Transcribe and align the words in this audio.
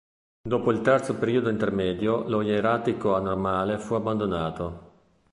Dopo 0.41 0.71
il 0.71 0.81
Terzo 0.81 1.15
periodo 1.15 1.51
intermedio 1.51 2.27
lo 2.27 2.41
ieratico 2.41 3.13
anormale 3.13 3.77
fu 3.77 3.93
abbandonato. 3.93 4.91